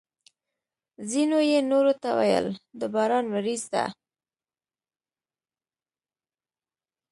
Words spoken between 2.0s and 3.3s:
ته ویل: د باران